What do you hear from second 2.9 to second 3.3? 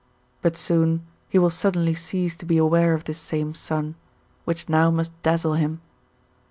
of this